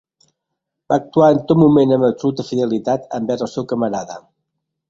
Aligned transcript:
Va 0.93 0.97
actuar 1.01 1.27
en 1.33 1.43
tot 1.51 1.61
moment 1.65 1.93
amb 1.97 2.09
absoluta 2.09 2.47
fidelitat 2.49 3.07
envers 3.19 3.47
el 3.49 3.55
seu 3.55 3.73
camarada. 3.75 4.19